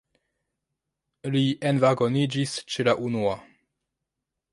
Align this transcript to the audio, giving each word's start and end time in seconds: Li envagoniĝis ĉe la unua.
Li 1.35 1.41
envagoniĝis 1.71 2.55
ĉe 2.73 2.87
la 2.89 2.95
unua. 3.09 3.35